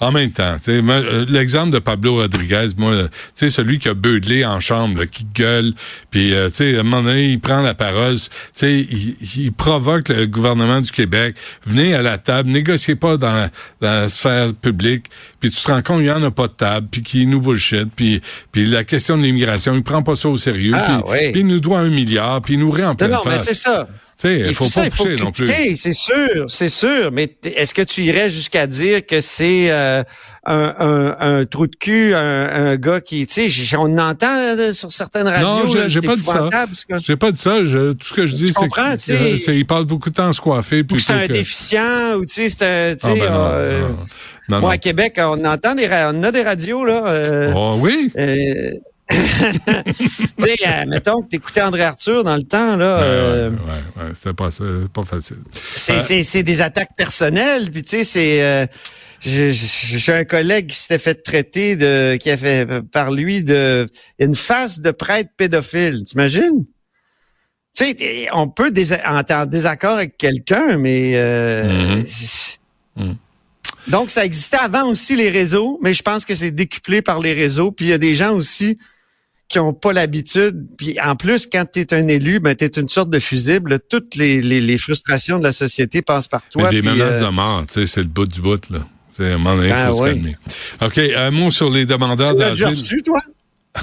en 0.00 0.12
même 0.12 0.32
temps, 0.32 0.56
euh, 0.66 1.26
l'exemple 1.28 1.70
de 1.70 1.78
Pablo 1.78 2.16
Rodriguez, 2.16 2.68
moi, 2.78 3.04
tu 3.04 3.08
sais, 3.34 3.50
celui 3.50 3.78
qui 3.78 3.88
a 3.90 3.94
beuglé 3.94 4.46
en 4.46 4.58
chambre, 4.58 5.04
qui 5.04 5.26
gueule, 5.34 5.74
puis 6.10 6.32
euh, 6.32 6.48
tu 6.48 6.56
sais, 6.56 6.76
à 6.76 6.80
un 6.80 6.82
moment 6.84 7.02
donné, 7.02 7.26
il 7.26 7.38
prend 7.38 7.60
la 7.60 7.74
parole, 7.74 8.16
tu 8.16 8.30
sais, 8.54 8.80
il, 8.80 9.52
provoque 9.52 10.08
le 10.08 10.26
gouvernement 10.26 10.80
du 10.80 10.90
Québec. 10.90 11.36
Venez 11.66 11.94
à 11.94 12.00
la 12.00 12.16
table, 12.16 12.48
négociez 12.48 12.94
pas 12.94 13.18
dans, 13.18 13.50
la 13.82 14.08
sphère 14.08 14.54
publique, 14.54 15.06
puis 15.38 15.50
tu 15.50 15.62
te 15.62 15.70
rends 15.70 15.82
compte 15.82 15.98
qu'il 15.98 16.06
n'y 16.06 16.10
en 16.10 16.22
a 16.22 16.30
pas 16.30 16.46
de 16.46 16.52
table, 16.52 16.86
puis 16.90 17.02
qu'il 17.02 17.28
nous 17.28 17.42
bullshit, 17.42 17.88
puis, 17.94 18.22
puis 18.52 18.64
la 18.64 18.84
question 18.84 19.18
de 19.18 19.22
l'immigration, 19.22 19.74
il 19.74 19.82
prend 19.82 20.02
pas 20.02 20.14
ça 20.14 20.30
au 20.30 20.38
sérieux, 20.38 20.72
ah, 20.74 21.02
puis, 21.04 21.40
il 21.40 21.46
nous 21.46 21.60
doit 21.60 21.80
un 21.80 21.90
milliard, 21.90 22.40
puis 22.40 22.54
il 22.54 22.60
nous 22.60 22.70
réemploie. 22.70 23.06
Non, 23.06 23.16
non, 23.16 23.30
mais 23.30 23.38
c'est 23.38 23.54
ça. 23.54 23.86
Il 24.24 24.54
faut 24.54 24.68
pas 24.68 24.90
pousser 24.90 25.16
non 25.16 25.32
plus. 25.32 25.76
C'est 25.76 25.92
sûr, 25.92 26.46
c'est 26.48 26.68
sûr. 26.68 27.10
Mais 27.12 27.34
est-ce 27.44 27.74
que 27.74 27.82
tu 27.82 28.02
irais 28.02 28.30
jusqu'à 28.30 28.66
dire 28.66 29.04
que 29.06 29.20
c'est 29.20 29.70
euh, 29.70 30.02
un, 30.46 30.74
un, 30.78 31.16
un, 31.40 31.46
trou 31.46 31.66
de 31.66 31.76
cul, 31.76 32.14
un, 32.14 32.70
un 32.72 32.76
gars 32.76 33.00
qui, 33.00 33.26
tu 33.26 33.50
sais, 33.50 33.76
on 33.76 33.98
entend 33.98 34.56
sur 34.72 34.90
certaines 34.90 35.28
radios. 35.28 35.74
Non, 35.74 35.88
j'ai 35.88 36.00
pas 36.00 36.16
dit 36.16 36.22
ça. 36.22 36.48
J'ai 37.02 37.16
pas 37.16 37.32
dit 37.32 37.40
ça. 37.40 37.64
Je, 37.64 37.92
tout 37.92 38.06
ce 38.06 38.14
que 38.14 38.26
je 38.26 38.34
dis, 38.34 38.52
c'est 38.52 39.52
qu'il 39.52 39.66
parle 39.66 39.84
beaucoup 39.84 40.10
de 40.10 40.14
temps 40.14 40.28
à 40.28 40.32
se 40.32 40.40
coiffer. 40.40 40.84
Ou 40.90 40.98
c'est 40.98 41.12
un 41.12 41.26
déficient, 41.26 42.14
ou 42.16 42.24
tu 42.24 42.34
sais, 42.34 42.50
c'est 42.50 42.62
un, 42.62 42.96
ah, 43.02 43.14
sais, 43.14 43.20
ben 43.20 43.32
euh, 43.32 43.88
moi, 44.48 44.72
à 44.72 44.78
Québec, 44.78 45.14
on 45.18 45.44
entend 45.44 45.74
des, 45.74 45.88
on 46.12 46.22
a 46.22 46.32
des 46.32 46.42
radios 46.42 46.84
là. 46.84 47.06
Euh, 47.06 47.52
oh 47.54 47.76
oui. 47.78 48.10
Euh, 48.18 48.72
tu 49.10 49.94
sais, 50.38 50.56
euh, 50.66 50.86
mettons 50.86 51.22
que 51.22 51.28
t'écoutais 51.28 51.62
André 51.62 51.82
Arthur 51.82 52.24
dans 52.24 52.36
le 52.36 52.42
temps, 52.42 52.76
là. 52.76 52.96
Ouais, 52.96 53.02
euh, 53.04 53.50
ouais, 53.50 54.02
ouais, 54.02 54.10
c'était 54.14 54.32
pas, 54.32 54.48
pas 54.92 55.02
facile. 55.02 55.38
C'est 55.76 56.38
euh, 56.38 56.42
des 56.42 56.62
attaques 56.62 56.96
personnelles, 56.96 57.70
puis 57.70 57.82
tu 57.82 57.90
sais, 57.90 58.04
c'est... 58.04 58.42
Euh, 58.42 58.66
j'ai 59.22 60.12
un 60.14 60.24
collègue 60.24 60.68
qui 60.68 60.76
s'était 60.76 60.98
fait 60.98 61.22
traiter 61.22 61.76
de, 61.76 62.16
qui 62.16 62.30
a 62.30 62.38
fait 62.38 62.66
par 62.90 63.10
lui 63.10 63.44
de 63.44 63.86
une 64.18 64.34
face 64.34 64.80
de 64.80 64.90
prêtre 64.92 65.28
pédophile. 65.36 66.04
T'imagines? 66.04 66.64
Tu 67.76 67.84
sais, 67.84 68.28
on 68.32 68.48
peut 68.48 68.72
être 68.74 69.34
en 69.34 69.44
désaccord 69.44 69.96
avec 69.96 70.16
quelqu'un, 70.16 70.78
mais 70.78 71.12
mm-hmm. 71.12 72.58
mm. 72.96 73.14
donc 73.88 74.10
ça 74.10 74.24
existait 74.24 74.56
avant 74.56 74.88
aussi 74.88 75.16
les 75.16 75.28
réseaux, 75.28 75.78
mais 75.82 75.92
je 75.92 76.02
pense 76.02 76.24
que 76.24 76.34
c'est 76.34 76.50
décuplé 76.50 77.02
par 77.02 77.18
les 77.18 77.34
réseaux. 77.34 77.72
Puis 77.72 77.84
il 77.84 77.88
y 77.90 77.92
a 77.92 77.98
des 77.98 78.14
gens 78.14 78.32
aussi 78.32 78.78
qui 79.50 79.58
ont 79.58 79.74
pas 79.74 79.92
l'habitude. 79.92 80.64
Puis 80.78 80.96
en 81.04 81.16
plus, 81.16 81.46
quand 81.46 81.66
tu 81.70 81.80
es 81.80 81.92
un 81.92 82.06
élu, 82.08 82.38
ben 82.38 82.54
tu 82.54 82.64
es 82.64 82.68
une 82.68 82.88
sorte 82.88 83.10
de 83.10 83.18
fusible. 83.18 83.80
Toutes 83.90 84.14
les, 84.14 84.40
les, 84.40 84.60
les, 84.60 84.78
frustrations 84.78 85.38
de 85.38 85.44
la 85.44 85.52
société 85.52 86.02
passent 86.02 86.28
par 86.28 86.42
toi. 86.50 86.62
Mais 86.64 86.70
des 86.70 86.82
menaces 86.82 87.20
euh, 87.20 87.26
de 87.26 87.30
mort, 87.30 87.64
tu 87.66 87.74
sais, 87.74 87.86
c'est 87.86 88.00
le 88.00 88.06
bout 88.08 88.26
du 88.26 88.40
bout, 88.40 88.70
là. 88.70 88.86
C'est 89.10 89.32
un 89.32 89.38
moment 89.38 89.56
donné, 89.56 89.68
il 89.68 89.74
ben 89.74 89.88
faut 89.88 89.94
se 89.94 90.02
calmer. 90.04 90.36
OK, 90.80 90.98
un 90.98 91.30
mot 91.32 91.50
sur 91.50 91.68
les 91.68 91.84
demandeurs 91.84 92.34
d'asile. 92.36 92.64
Tu 92.64 92.70
reçu, 92.70 93.02
toi? 93.02 93.20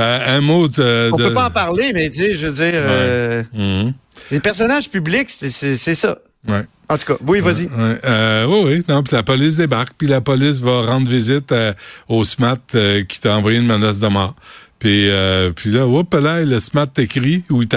Euh, 0.00 0.38
un 0.38 0.40
mot 0.40 0.68
de... 0.68 1.10
On 1.12 1.16
peut 1.18 1.34
pas 1.34 1.48
en 1.48 1.50
parler, 1.50 1.92
mais 1.92 2.08
tu 2.08 2.22
sais, 2.22 2.34
je 2.34 2.46
veux 2.46 2.54
dire... 2.54 2.72
Euh, 2.72 3.42
mhm. 3.52 3.92
Les 4.30 4.40
personnages 4.40 4.88
publics, 4.88 5.28
c'est 5.28 5.76
ça. 5.76 6.18
Ouais. 6.48 6.64
En 6.88 6.98
tout 6.98 7.06
cas, 7.06 7.16
oui, 7.26 7.40
vas-y. 7.40 7.68
Euh, 7.78 8.46
oui, 8.46 8.62
oui. 8.66 8.84
Non, 8.88 9.02
puis 9.02 9.14
la 9.14 9.22
police 9.22 9.56
débarque, 9.56 9.94
puis 9.96 10.08
la 10.08 10.20
police 10.20 10.60
va 10.60 10.82
rendre 10.82 11.08
visite 11.08 11.54
au 12.08 12.24
SMAT 12.24 12.58
qui 13.08 13.20
t'a 13.20 13.36
envoyé 13.36 13.58
une 13.58 13.66
menace 13.66 14.00
de 14.00 14.08
mort. 14.08 14.34
Puis, 14.82 15.10
euh, 15.10 15.52
puis 15.52 15.70
là, 15.70 15.86
hop 15.86 16.12
là, 16.12 16.44
le 16.44 16.58
smart 16.58 16.88
t'écrit, 16.92 17.44
ou 17.50 17.62
il 17.62 17.68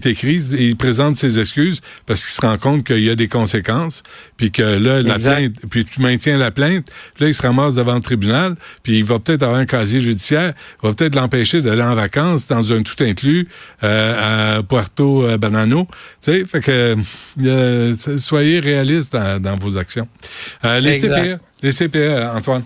t'écrit, 0.00 0.40
il 0.56 0.76
présente 0.76 1.16
ses 1.16 1.40
excuses 1.40 1.80
parce 2.06 2.24
qu'il 2.24 2.32
se 2.32 2.40
rend 2.40 2.56
compte 2.58 2.84
qu'il 2.86 3.02
y 3.02 3.10
a 3.10 3.16
des 3.16 3.26
conséquences, 3.26 4.04
puis 4.36 4.52
que 4.52 4.62
là, 4.62 5.02
la 5.02 5.18
plainte, 5.18 5.56
puis 5.68 5.84
tu 5.84 6.00
maintiens 6.00 6.38
la 6.38 6.52
plainte, 6.52 6.86
là, 7.18 7.26
il 7.26 7.34
se 7.34 7.42
ramasse 7.42 7.74
devant 7.74 7.96
le 7.96 8.02
tribunal, 8.02 8.54
puis 8.84 8.98
il 8.98 9.04
va 9.04 9.18
peut-être 9.18 9.42
avoir 9.42 9.58
un 9.58 9.66
casier 9.66 9.98
judiciaire, 9.98 10.54
va 10.80 10.94
peut-être 10.94 11.16
l'empêcher 11.16 11.60
d'aller 11.60 11.82
en 11.82 11.96
vacances 11.96 12.46
dans 12.46 12.72
un 12.72 12.84
tout 12.84 13.02
inclus 13.02 13.48
euh, 13.82 14.58
à 14.58 14.62
Puerto 14.62 15.26
Banano. 15.38 15.88
Tu 16.22 16.32
sais, 16.32 16.44
fait 16.44 16.60
que 16.60 16.96
euh, 17.44 17.94
soyez 18.16 18.60
réalistes 18.60 19.12
dans, 19.12 19.56
vos 19.56 19.76
actions. 19.76 20.06
Euh, 20.64 20.78
les 20.78 21.00
CPE, 21.00 21.40
les 21.62 21.72
CPE, 21.72 22.28
Antoine. 22.32 22.62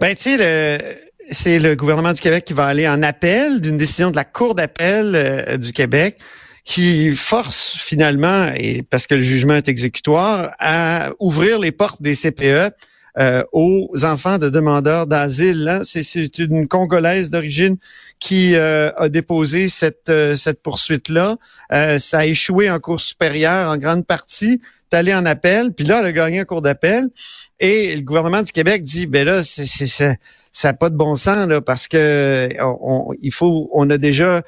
Ben, 0.00 0.16
tu 0.16 0.22
sais, 0.22 0.36
le 0.36 1.05
c'est 1.30 1.58
le 1.58 1.74
gouvernement 1.74 2.12
du 2.12 2.20
Québec 2.20 2.44
qui 2.44 2.52
va 2.52 2.66
aller 2.66 2.88
en 2.88 3.02
appel 3.02 3.60
d'une 3.60 3.76
décision 3.76 4.10
de 4.10 4.16
la 4.16 4.24
Cour 4.24 4.54
d'appel 4.54 5.12
euh, 5.14 5.56
du 5.56 5.72
Québec 5.72 6.18
qui 6.64 7.10
force 7.10 7.76
finalement, 7.78 8.50
et 8.56 8.82
parce 8.82 9.06
que 9.06 9.14
le 9.14 9.22
jugement 9.22 9.54
est 9.54 9.68
exécutoire, 9.68 10.52
à 10.58 11.10
ouvrir 11.20 11.60
les 11.60 11.70
portes 11.70 12.02
des 12.02 12.16
CPE 12.16 12.72
euh, 13.18 13.44
aux 13.52 13.88
enfants 14.02 14.38
de 14.38 14.50
demandeurs 14.50 15.06
d'asile. 15.06 15.80
C'est 15.84 16.38
une 16.38 16.66
Congolaise 16.66 17.30
d'origine 17.30 17.76
qui 18.18 18.56
euh, 18.56 18.90
a 18.96 19.08
déposé 19.08 19.68
cette, 19.68 20.12
cette 20.36 20.60
poursuite-là. 20.60 21.36
ça 21.98 22.18
a 22.18 22.26
échoué 22.26 22.68
en 22.68 22.80
cours 22.80 23.00
supérieure 23.00 23.70
en 23.70 23.76
grande 23.76 24.04
partie. 24.04 24.60
C'est 24.90 24.98
allé 24.98 25.14
en 25.14 25.24
appel, 25.24 25.72
puis 25.72 25.86
là, 25.86 26.00
elle 26.00 26.06
a 26.06 26.12
gagné 26.12 26.40
en 26.40 26.44
cours 26.44 26.62
d'appel. 26.62 27.08
Et 27.60 27.94
le 27.94 28.02
gouvernement 28.02 28.42
du 28.42 28.50
Québec 28.50 28.82
dit, 28.82 29.06
ben 29.06 29.24
là, 29.24 29.42
c'est 29.44 30.18
ça 30.56 30.68
n'a 30.68 30.74
pas 30.74 30.88
de 30.88 30.96
bon 30.96 31.16
sens 31.16 31.46
là, 31.46 31.60
parce 31.60 31.86
que 31.86 32.48
on, 32.62 33.12
il 33.20 33.30
faut, 33.30 33.68
on 33.74 33.90
a 33.90 33.98
déjà 33.98 34.40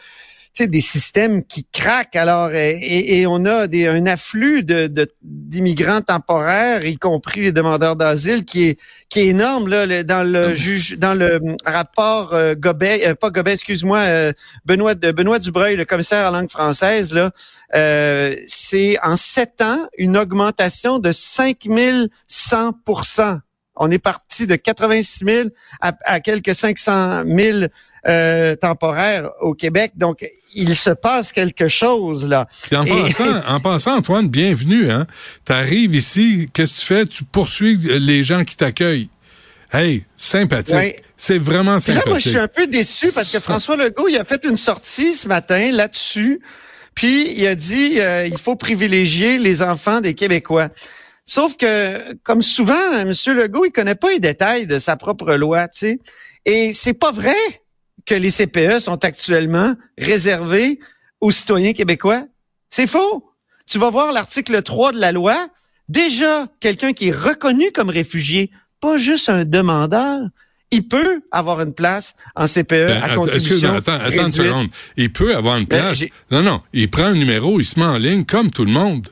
des 0.67 0.81
systèmes 0.81 1.45
qui 1.45 1.67
craquent. 1.71 2.17
Alors 2.17 2.51
et, 2.53 3.27
on 3.27 3.45
a 3.45 3.67
des, 3.67 3.87
un 3.87 4.07
afflux 4.07 4.65
de, 4.65 4.91
d'immigrants 5.23 6.01
temporaires, 6.01 6.85
y 6.85 6.97
compris 6.97 7.43
les 7.43 7.53
demandeurs 7.53 7.95
d'asile, 7.95 8.47
qui 8.47 8.71
est 8.71 8.79
qui 9.11 9.21
est 9.21 9.27
énorme 9.29 9.69
là 9.69 10.03
dans 10.03 10.27
le 10.27 10.55
juge 10.55 10.97
dans 10.99 11.13
le 11.15 11.41
rapport 11.65 12.33
euh, 12.33 12.55
Gobet, 12.55 13.07
euh, 13.07 13.15
pas 13.15 13.29
Gobet, 13.31 13.53
excuse-moi, 13.53 13.99
euh, 13.99 14.33
Benoît 14.65 14.95
de 14.95 15.13
Benoît 15.13 15.39
Dubreuil, 15.39 15.77
le 15.77 15.85
commissaire 15.85 16.29
en 16.31 16.33
langue 16.33 16.51
française 16.51 17.13
là, 17.13 17.31
euh, 17.75 18.35
c'est 18.47 18.97
en 19.03 19.17
sept 19.17 19.61
ans 19.61 19.87
une 19.99 20.17
augmentation 20.17 20.99
de 20.99 21.13
5100 21.13 22.73
on 23.79 23.91
est 23.91 23.99
parti 23.99 24.47
de 24.47 24.57
86 24.57 25.25
000 25.25 25.49
à, 25.81 26.21
quelques 26.21 26.55
500 26.55 27.25
000 27.27 27.59
euh, 28.07 28.57
temporaires 28.57 29.31
au 29.41 29.55
Québec. 29.55 29.93
Donc, 29.97 30.25
il 30.55 30.77
se 30.77 30.91
passe 30.91 31.33
quelque 31.33 31.69
chose 31.69 32.27
là. 32.27 32.47
en, 32.73 32.85
passant, 32.87 33.43
en 33.47 33.61
passant, 33.61 33.97
Antoine, 33.97 34.29
bienvenue. 34.29 34.91
Hein? 34.91 35.07
Tu 35.47 35.53
arrives 35.53 35.95
ici, 35.95 36.51
qu'est-ce 36.53 36.75
que 36.75 36.81
tu 36.81 36.87
fais? 36.87 37.07
Tu 37.07 37.25
poursuis 37.25 37.77
les 37.77 38.23
gens 38.23 38.45
qui 38.45 38.57
t'accueillent. 38.57 39.09
Hey, 39.73 40.05
sympathique. 40.17 41.03
C'est 41.17 41.39
vraiment 41.39 41.79
sympathique. 41.79 42.07
là, 42.07 42.11
moi, 42.11 42.19
je 42.19 42.29
suis 42.29 42.39
un 42.39 42.49
peu 42.49 42.67
déçu 42.67 43.13
parce 43.13 43.31
que 43.31 43.41
François 43.41 43.77
Legault, 43.77 44.09
il 44.09 44.17
a 44.17 44.25
fait 44.25 44.45
une 44.45 44.57
sortie 44.57 45.15
ce 45.15 45.29
matin 45.29 45.73
là-dessus. 45.73 46.41
Puis, 46.95 47.33
il 47.37 47.47
a 47.47 47.55
dit, 47.55 48.01
euh, 48.01 48.27
il 48.27 48.39
faut 48.39 48.57
privilégier 48.57 49.39
les 49.39 49.63
enfants 49.63 50.01
des 50.01 50.15
Québécois. 50.15 50.69
Sauf 51.29 51.59
que, 51.59 52.15
comme 52.23 52.41
souvent, 52.41 52.93
M. 52.95 53.13
Legault, 53.27 53.67
il 53.67 53.71
connaît 53.71 53.95
pas 53.95 54.13
les 54.13 54.19
détails 54.19 54.67
de 54.67 54.79
sa 54.79 54.97
propre 54.97 55.35
loi, 55.35 55.69
tu 55.69 55.79
sais. 55.81 56.01
Et 56.47 56.73
c'est 56.73 56.95
pas 56.95 57.13
vrai 57.13 57.37
que 58.07 58.15
les 58.15 58.31
CPE 58.31 58.81
sont 58.81 59.05
actuellement 59.05 59.75
réservés 59.99 60.81
aux 61.21 61.31
citoyens 61.31 61.75
québécois. 61.75 62.25
C'est 62.71 62.87
faux. 62.87 63.31
Tu 63.67 63.79
vas 63.79 63.91
voir 63.91 64.11
l'article 64.13 64.63
3 64.63 64.93
de 64.93 65.01
la 65.01 65.13
loi. 65.13 65.37
Déjà, 65.91 66.47
quelqu'un 66.61 66.95
qui 66.95 67.09
est 67.09 67.15
reconnu 67.15 67.73
comme 67.73 67.91
réfugié, 67.91 68.51
pas 68.81 68.97
juste 68.97 69.29
un 69.29 69.45
demandeur, 69.45 70.21
il 70.71 70.89
peut 70.89 71.21
avoir 71.31 71.61
une 71.61 71.75
place 71.75 72.15
en 72.37 72.47
CPE 72.47 72.71
ben, 72.71 73.03
à 73.03 73.15
contribution 73.15 73.75
attends, 73.75 74.01
attends 74.01 74.27
une 74.29 74.33
seconde. 74.33 74.69
Il 74.97 75.13
peut 75.13 75.37
avoir 75.37 75.59
une 75.59 75.67
ben, 75.67 75.93
place. 75.93 76.05
non, 76.31 76.43
non. 76.43 76.63
Il 76.73 76.89
prend 76.89 77.05
un 77.05 77.15
numéro, 77.15 77.61
il 77.61 77.67
se 77.67 77.79
met 77.79 77.85
en 77.85 77.99
ligne 77.99 78.25
comme 78.25 78.51
tout 78.51 78.65
le 78.65 78.73
monde. 78.73 79.09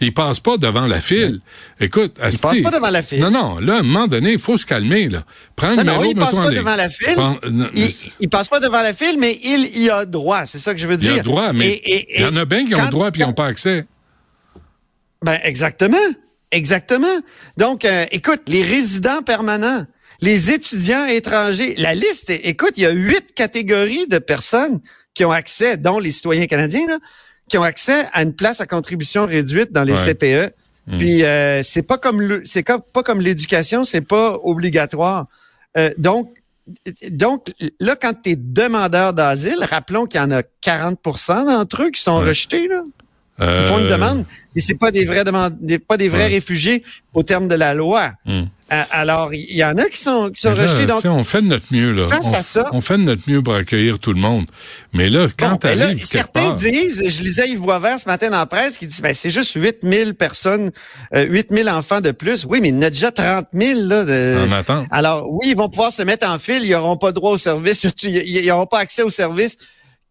Il 0.00 0.12
passe 0.12 0.40
pas 0.40 0.56
devant 0.56 0.86
la 0.86 1.00
file. 1.00 1.40
Écoute, 1.80 2.16
Asti, 2.20 2.38
Il 2.38 2.40
passe 2.40 2.60
pas 2.60 2.70
devant 2.70 2.90
la 2.90 3.02
file. 3.02 3.20
Non, 3.20 3.30
non. 3.30 3.58
Là, 3.58 3.76
à 3.76 3.78
un 3.78 3.82
moment 3.82 4.06
donné, 4.06 4.32
il 4.32 4.38
faut 4.38 4.56
se 4.56 4.66
calmer, 4.66 5.08
là. 5.08 5.24
Prends 5.56 5.70
le 5.70 5.76
numéro, 5.76 6.02
non, 6.02 6.10
il 6.10 6.16
passe 6.16 6.34
pas 6.34 6.50
devant 6.50 6.76
la 6.76 6.88
file. 6.88 7.16
il, 7.74 7.90
il, 8.20 8.28
passe 8.28 8.48
pas 8.48 8.60
devant 8.60 8.82
la 8.82 8.92
file, 8.92 9.16
mais 9.18 9.38
il 9.42 9.78
y 9.78 9.90
a 9.90 10.04
droit. 10.04 10.46
C'est 10.46 10.58
ça 10.58 10.74
que 10.74 10.80
je 10.80 10.86
veux 10.86 10.96
dire. 10.96 11.12
Il 11.12 11.16
y 11.16 11.20
a 11.20 11.22
droit, 11.22 11.52
mais 11.52 11.80
il 11.84 12.20
y 12.20 12.24
en 12.24 12.36
a 12.36 12.44
bien 12.44 12.66
qui 12.66 12.74
ont 12.74 12.88
droit 12.88 13.10
puis 13.10 13.22
ils 13.22 13.26
n'ont 13.26 13.32
pas 13.32 13.46
accès. 13.46 13.86
Ben, 15.22 15.38
exactement. 15.42 15.96
Exactement. 16.54 17.06
Donc, 17.56 17.84
euh, 17.84 18.06
écoute, 18.12 18.42
les 18.46 18.62
résidents 18.62 19.22
permanents, 19.22 19.86
les 20.20 20.52
étudiants 20.52 21.06
étrangers, 21.06 21.74
la 21.78 21.94
liste, 21.94 22.30
écoute, 22.30 22.74
il 22.76 22.84
y 22.84 22.86
a 22.86 22.90
huit 22.90 23.34
catégories 23.34 24.06
de 24.06 24.18
personnes 24.18 24.80
qui 25.14 25.24
ont 25.24 25.32
accès, 25.32 25.76
dont 25.76 25.98
les 25.98 26.12
citoyens 26.12 26.46
canadiens, 26.46 26.86
là, 26.86 26.98
qui 27.54 27.58
ont 27.58 27.62
accès 27.62 28.06
à 28.12 28.24
une 28.24 28.34
place 28.34 28.60
à 28.60 28.66
contribution 28.66 29.26
réduite 29.26 29.70
dans 29.70 29.84
les 29.84 29.94
CPE. 29.94 30.52
Hmm. 30.88 30.98
Puis 30.98 31.22
euh, 31.22 31.62
c'est 31.62 31.84
pas 31.84 31.98
comme 31.98 32.20
le, 32.20 32.42
c'est 32.44 32.64
pas 32.64 33.04
comme 33.04 33.20
l'éducation, 33.20 33.84
c'est 33.84 34.00
pas 34.00 34.36
obligatoire. 34.42 35.28
Euh, 35.76 35.90
donc 35.96 36.34
donc 37.10 37.52
là, 37.78 37.94
quand 37.94 38.12
tu 38.24 38.30
es 38.30 38.36
demandeur 38.36 39.12
d'asile, 39.12 39.58
rappelons 39.70 40.06
qu'il 40.06 40.18
y 40.18 40.24
en 40.24 40.32
a 40.32 40.42
40% 40.64 41.46
d'entre 41.46 41.84
eux 41.84 41.90
qui 41.90 42.02
sont 42.02 42.16
rejetés. 42.16 42.66
Là. 42.66 42.82
Ils 43.38 43.66
font 43.68 43.78
une 43.78 43.84
euh, 43.84 43.90
demande, 43.90 44.24
et 44.56 44.60
c'est 44.60 44.74
pas 44.74 44.90
des 44.90 45.04
vrais 45.04 45.22
demande, 45.22 45.56
pas 45.86 45.96
des 45.96 46.08
vrais 46.08 46.26
réfugiés 46.26 46.82
au 47.12 47.22
terme 47.22 47.46
de 47.46 47.54
la 47.54 47.74
loi. 47.74 48.14
Hmm. 48.26 48.46
Alors, 48.70 49.34
il 49.34 49.54
y 49.54 49.62
en 49.62 49.76
a 49.76 49.84
qui 49.84 50.00
sont, 50.00 50.30
qui 50.30 50.40
sont 50.40 50.54
rejetés. 50.54 50.86
Donc, 50.86 51.04
on 51.04 51.22
fait 51.24 51.42
de 51.42 51.48
notre 51.48 51.66
mieux 51.70 51.92
là. 51.92 52.08
Face 52.08 52.26
on, 52.26 52.34
à 52.34 52.42
ça, 52.42 52.70
on 52.72 52.80
fait 52.80 52.96
de 52.96 53.02
notre 53.02 53.22
mieux 53.28 53.42
pour 53.42 53.54
accueillir 53.54 53.98
tout 53.98 54.12
le 54.12 54.20
monde. 54.20 54.46
Mais 54.92 55.10
là, 55.10 55.28
quand 55.36 55.52
bon, 55.52 55.58
ben 55.62 55.98
certains 56.02 56.52
disent, 56.52 57.02
je 57.06 57.22
lisais 57.22 57.50
Yves 57.50 57.60
Boisvert 57.60 57.98
ce 57.98 58.08
matin 58.08 58.30
dans 58.30 58.38
la 58.38 58.46
presse 58.46 58.78
qui 58.78 58.86
dit, 58.86 59.02
ben 59.02 59.12
c'est 59.12 59.30
juste 59.30 59.52
8000 59.54 60.14
personnes, 60.14 60.70
euh, 61.14 61.26
8000 61.28 61.68
enfants 61.68 62.00
de 62.00 62.10
plus. 62.10 62.46
Oui, 62.48 62.60
mais 62.60 62.70
il 62.70 62.76
y 62.76 62.78
en 62.78 62.82
a 62.82 62.90
déjà 62.90 63.10
30 63.10 63.46
000 63.52 63.80
là. 63.82 64.04
De... 64.04 64.48
En 64.48 64.52
attente. 64.52 64.86
Alors 64.90 65.30
oui, 65.30 65.48
ils 65.50 65.56
vont 65.56 65.68
pouvoir 65.68 65.92
se 65.92 66.02
mettre 66.02 66.28
en 66.28 66.38
file, 66.38 66.62
ils 66.64 66.70
n'auront 66.70 66.96
pas 66.96 67.12
droit 67.12 67.32
au 67.32 67.38
service, 67.38 67.86
ils 68.02 68.46
n'auront 68.46 68.66
pas 68.66 68.78
accès 68.78 69.02
au 69.02 69.10
service 69.10 69.56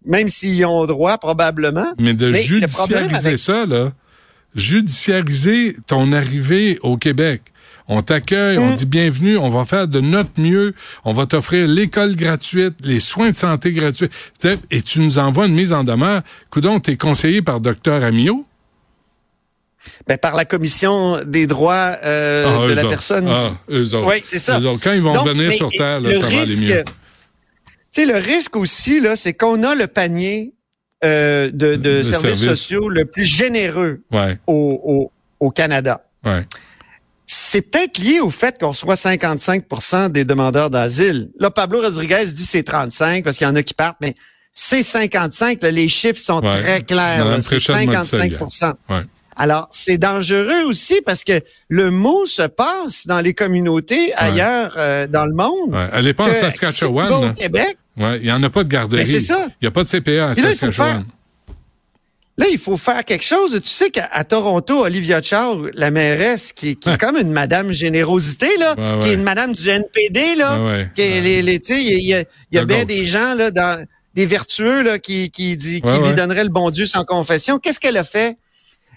même 0.06 0.30
s'ils 0.30 0.66
ont 0.66 0.86
droit, 0.86 1.18
probablement. 1.18 1.94
Mais 2.00 2.14
de 2.14 2.32
judiciariser 2.32 3.38
ça, 3.38 3.66
là, 3.66 3.94
judiciariser 4.56 5.78
ton 5.88 6.12
arrivée 6.12 6.78
au 6.82 6.98
Québec. 6.98 7.42
On 7.88 8.02
t'accueille, 8.02 8.58
on 8.58 8.72
mm. 8.72 8.76
dit 8.76 8.86
bienvenue, 8.86 9.38
on 9.38 9.50
va 9.50 9.66
faire 9.66 9.88
de 9.88 10.00
notre 10.00 10.32
mieux, 10.38 10.74
on 11.04 11.14
va 11.14 11.26
t'offrir 11.26 11.68
l'école 11.68 12.16
gratuite, 12.16 12.76
les 12.84 13.00
soins 13.00 13.32
de 13.32 13.36
santé 13.36 13.72
gratuits, 13.72 14.10
et 14.72 14.82
tu 14.82 15.02
nous 15.02 15.20
envoies 15.20 15.48
une 15.48 15.54
mise 15.54 15.74
en 15.74 15.84
demeure. 15.84 16.22
Coudon, 16.50 16.80
t'es 16.80 16.96
conseillé 16.96 17.42
par 17.42 17.60
docteur 17.60 18.04
Amio? 18.04 18.46
Ben, 20.08 20.18
par 20.18 20.36
la 20.36 20.46
commission 20.46 21.20
des 21.26 21.46
droits 21.46 21.98
euh, 22.04 22.46
ah, 22.48 22.68
de 22.68 22.74
la 22.74 22.86
personne. 22.86 23.28
Ah, 23.28 23.52
eux 23.70 23.96
autres. 23.96 24.08
Oui, 24.08 24.22
c'est 24.24 24.40
ça. 24.40 24.60
Quand 24.82 24.94
ils 24.94 25.02
vont 25.02 25.22
venir 25.24 25.52
sur 25.52 25.70
Terre, 25.70 26.00
là, 26.00 26.14
ça 26.14 26.28
va 26.30 26.42
aller 26.42 26.56
mieux. 26.58 26.84
Tu 27.94 28.02
sais, 28.02 28.06
le 28.06 28.16
risque 28.16 28.56
aussi, 28.56 29.02
là, 29.02 29.16
c'est 29.16 29.34
qu'on 29.34 29.62
a 29.64 29.76
le 29.76 29.88
panier 29.88 30.54
euh, 31.04 31.52
de, 31.54 31.76
de 31.76 32.02
services 32.02 32.44
sociaux 32.44 32.90
le 32.90 33.06
plus 33.06 33.26
généreux 33.26 34.02
au, 34.48 35.12
au, 35.40 35.52
Canada. 35.52 36.04
Ouais. 36.24 36.46
C'est 37.26 37.62
peut-être 37.62 37.98
lié 38.00 38.20
au 38.20 38.30
fait 38.30 38.60
qu'on 38.60 38.74
soit 38.74 38.96
55% 38.96 40.10
des 40.10 40.26
demandeurs 40.26 40.70
d'asile. 40.70 41.30
Là, 41.40 41.52
Pablo 41.52 41.82
Rodriguez 41.82 42.26
dit 42.26 42.46
c'est 42.46 42.64
35 42.64 43.24
parce 43.24 43.38
qu'il 43.38 43.48
y 43.48 43.50
en 43.50 43.56
a 43.56 43.64
qui 43.64 43.74
partent, 43.74 43.98
mais 44.02 44.16
c'est 44.54 44.84
55. 44.84 45.62
les 45.64 45.88
chiffres 45.88 46.20
sont 46.20 46.42
très 46.42 46.82
clairs. 46.82 47.40
C'est 47.42 47.58
55% 47.58 48.74
alors, 49.36 49.68
c'est 49.72 49.98
dangereux 49.98 50.66
aussi 50.68 51.02
parce 51.06 51.24
que 51.24 51.42
le 51.68 51.90
mot 51.90 52.26
se 52.26 52.44
passe 52.44 53.08
dans 53.08 53.20
les 53.20 53.34
communautés 53.34 54.14
ailleurs 54.16 54.76
euh, 54.78 55.08
dans 55.08 55.26
le 55.26 55.34
monde. 55.34 55.74
Ouais. 55.74 55.90
Allez 55.92 56.14
pas 56.14 56.30
en 56.30 56.34
Saskatchewan. 56.34 57.12
au 57.12 57.34
Québec, 57.34 57.78
Ouais, 57.96 58.18
il 58.20 58.24
n'y 58.24 58.32
en 58.32 58.42
a 58.42 58.50
pas 58.50 58.64
de 58.64 58.70
garderie. 58.70 59.06
c'est 59.06 59.20
ça. 59.20 59.46
Il 59.62 59.64
n'y 59.64 59.68
a 59.68 59.72
pas 59.72 59.84
de 59.84 59.90
CPA 59.90 60.30
à 60.30 60.34
Saskatchewan. 60.36 60.98
Là, 60.98 61.04
il 62.38 62.58
faut 62.58 62.78
faire 62.78 63.06
quelque 63.06 63.24
chose. 63.24 63.60
Tu 63.62 63.70
sais 63.70 63.90
qu'à 63.90 64.24
Toronto, 64.24 64.84
Olivia 64.86 65.22
Chow, 65.22 65.68
la 65.74 65.92
mairesse, 65.92 66.52
qui, 66.52 66.76
qui 66.76 66.90
est 66.90 66.98
comme 66.98 67.18
une 67.18 67.32
madame 67.32 67.72
générosité, 67.72 68.50
là, 68.58 68.76
qui 69.02 69.10
est 69.10 69.14
une 69.14 69.24
madame 69.24 69.54
du 69.54 69.70
NPD, 69.70 70.36
là, 70.36 70.86
qui 70.96 71.02
est, 71.02 71.22
les, 71.22 71.42
les, 71.42 71.62
il 71.70 72.08
y 72.08 72.14
a, 72.14 72.24
y 72.52 72.58
a 72.58 72.66
bien 72.66 72.86
des 72.86 73.06
gens 73.06 73.34
là, 73.36 73.52
dans, 73.52 73.86
des 74.14 74.26
vertueux 74.26 74.84
là, 74.84 75.00
qui, 75.00 75.32
qui, 75.32 75.58
dit, 75.58 75.82
qui 75.82 75.98
lui 75.98 76.14
donneraient 76.14 76.44
le 76.44 76.50
bon 76.50 76.70
Dieu 76.70 76.86
sans 76.86 77.04
confession. 77.04 77.60
Qu'est-ce 77.60 77.80
qu'elle 77.80 77.98
a 77.98 78.04
fait? 78.04 78.38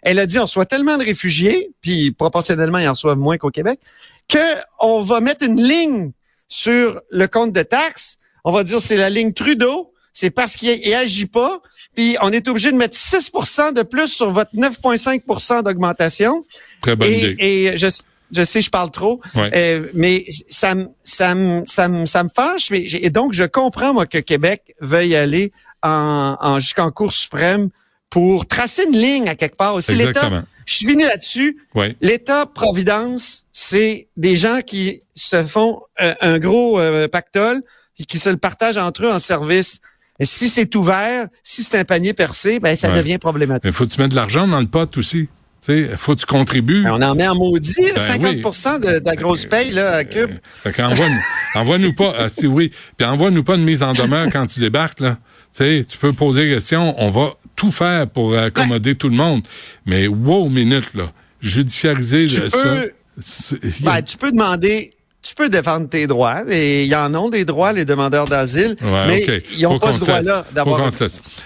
Elle 0.02 0.18
a 0.18 0.26
dit, 0.26 0.38
on 0.38 0.42
reçoit 0.42 0.66
tellement 0.66 0.98
de 0.98 1.04
réfugiés, 1.04 1.70
puis 1.80 2.12
proportionnellement, 2.12 2.78
il 2.78 2.86
en 2.86 2.92
reçoit 2.92 3.16
moins 3.16 3.38
qu'au 3.38 3.50
Québec, 3.50 3.80
que 4.28 4.38
on 4.78 5.02
va 5.02 5.20
mettre 5.20 5.44
une 5.44 5.60
ligne 5.60 6.12
sur 6.48 7.00
le 7.10 7.26
compte 7.26 7.52
de 7.52 7.62
taxes. 7.62 8.18
On 8.44 8.52
va 8.52 8.62
dire 8.62 8.80
c'est 8.80 8.96
la 8.96 9.10
ligne 9.10 9.32
Trudeau, 9.32 9.92
c'est 10.12 10.30
parce 10.30 10.54
qu'il 10.54 10.94
agit 10.94 11.26
pas, 11.26 11.60
puis 11.96 12.16
on 12.22 12.30
est 12.30 12.46
obligé 12.46 12.70
de 12.70 12.76
mettre 12.76 12.96
6% 12.96 13.72
de 13.74 13.82
plus 13.82 14.06
sur 14.06 14.30
votre 14.30 14.52
9,5% 14.54 15.62
d'augmentation. 15.64 16.44
Très 16.82 16.94
bonne 16.94 17.10
et, 17.10 17.18
idée. 17.18 17.36
Et 17.40 17.76
je, 17.78 17.88
je 18.32 18.44
sais, 18.44 18.62
je 18.62 18.70
parle 18.70 18.90
trop, 18.92 19.20
Ouais. 19.34 19.50
euh, 19.56 19.86
mais 19.94 20.24
ça, 20.48 20.74
me- 20.76 20.86
ça, 21.02 21.34
me- 21.34 21.64
ça, 21.66 21.88
me- 21.88 22.06
ça 22.06 22.22
me 22.22 22.28
fâche. 22.34 22.70
Mais, 22.70 22.82
et 22.90 23.10
donc, 23.10 23.32
je 23.32 23.44
comprends, 23.44 23.92
moi, 23.94 24.06
que 24.06 24.18
Québec 24.18 24.74
veuille 24.80 25.16
aller 25.16 25.52
en, 25.82 26.36
en, 26.40 26.60
jusqu'en 26.60 26.90
Cour 26.90 27.12
suprême 27.12 27.70
pour 28.10 28.46
tracer 28.46 28.84
une 28.88 28.96
ligne 28.98 29.28
à 29.28 29.34
quelque 29.34 29.56
part. 29.56 29.74
Aussi, 29.74 29.94
l'État, 29.94 30.10
Exactement. 30.10 30.42
je 30.64 30.74
suis 30.74 30.86
fini 30.86 31.02
là-dessus. 31.04 31.56
Oui. 31.74 31.96
L'État-providence, 32.00 33.44
c'est 33.52 34.08
des 34.16 34.36
gens 34.36 34.60
qui 34.64 35.02
se 35.14 35.42
font 35.44 35.82
euh, 36.00 36.14
un 36.20 36.38
gros 36.38 36.78
euh, 36.80 37.08
pactole 37.08 37.62
et 37.98 38.04
qui 38.04 38.18
se 38.18 38.28
le 38.28 38.36
partagent 38.36 38.76
entre 38.76 39.04
eux 39.04 39.10
en 39.12 39.18
service. 39.18 39.80
Si 40.20 40.48
c'est 40.48 40.74
ouvert, 40.76 41.28
si 41.44 41.62
c'est 41.62 41.78
un 41.78 41.84
panier 41.84 42.12
percé, 42.14 42.58
ben 42.60 42.74
ça 42.76 42.90
Ouais. 42.90 42.96
devient 42.96 43.18
problématique. 43.18 43.64
Mais 43.66 43.72
faut 43.72 43.84
que 43.86 43.90
tu 43.92 44.00
mettes 44.00 44.10
de 44.12 44.16
l'argent 44.16 44.46
dans 44.46 44.60
le 44.60 44.66
pot 44.66 44.96
aussi. 44.96 45.28
Sais, 45.60 45.90
faut 45.96 46.14
que 46.14 46.20
tu 46.20 46.26
contribues. 46.26 46.84
Ben, 46.84 46.92
on 46.92 47.02
en 47.02 47.14
met 47.16 47.26
en 47.26 47.34
maudit, 47.34 47.74
Ben 47.76 47.98
50 47.98 48.80
de, 48.80 49.00
de 49.00 49.04
la 49.04 49.16
grosse 49.16 49.46
paye 49.46 49.72
là, 49.72 49.96
à 49.96 50.04
Cube. 50.04 50.30
Fait 50.62 50.72
envoie-nous 51.56 51.92
pas, 51.94 52.14
ah, 52.18 52.28
si 52.28 52.46
oui, 52.46 52.70
puis 52.96 53.04
envoie-nous 53.06 53.42
pas 53.42 53.56
une 53.56 53.64
mise 53.64 53.82
en 53.82 53.92
demeure 53.92 54.26
quand 54.32 54.46
tu 54.46 54.60
débarques, 54.60 55.00
là. 55.00 55.18
Tu 55.52 55.64
sais, 55.64 55.84
tu 55.88 55.98
peux 55.98 56.12
poser 56.12 56.44
des 56.48 56.54
questions, 56.54 56.94
on 57.02 57.10
va 57.10 57.32
tout 57.56 57.72
faire 57.72 58.06
pour 58.08 58.36
accommoder 58.38 58.94
tout 58.94 59.08
le 59.08 59.16
monde. 59.16 59.42
Mais 59.86 60.06
wow, 60.06 60.48
minute, 60.48 60.94
là. 60.94 61.10
Judiciariser 61.40 62.26
Tu 62.26 62.36
le- 62.36 62.48
peux- 62.48 62.92
ça. 63.20 63.56
Ben, 63.80 64.02
tu 64.02 64.16
peux 64.18 64.30
demander, 64.30 64.92
tu 65.26 65.34
peux 65.34 65.48
défendre 65.48 65.88
tes 65.88 66.06
droits. 66.06 66.42
Et 66.48 66.84
il 66.84 66.88
y 66.88 66.94
en 66.94 67.14
ont 67.14 67.28
des 67.28 67.44
droits, 67.44 67.72
les 67.72 67.84
demandeurs 67.84 68.26
d'asile, 68.26 68.76
Ouais, 68.82 69.06
mais 69.06 69.42
ils 69.56 69.62
n'ont 69.62 69.78
pas 69.78 69.92
ce 69.92 70.00
droit-là 70.00 70.44
d'avoir. 70.52 70.80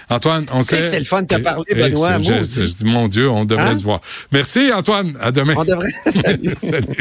Antoine, 0.09 0.45
on 0.53 0.61
sait. 0.63 0.83
c'est 0.83 0.99
le 0.99 1.05
fun 1.05 1.21
de 1.23 1.27
te 1.27 1.35
parler, 1.37 1.63
Eh, 1.69 1.75
Benoît, 1.75 2.17
je- 2.19 2.43
je 2.43 2.85
mon 2.85 3.07
Dieu, 3.07 3.29
on 3.29 3.45
devrait 3.45 3.65
Hein? 3.65 3.77
se 3.77 3.83
voir. 3.83 4.01
Merci, 4.31 4.71
Antoine. 4.73 5.13
À 5.21 5.31
demain. 5.31 5.53
On 5.57 5.63
devrait. 5.63 5.91
Salut. 6.13 6.55
Salut. 6.63 6.97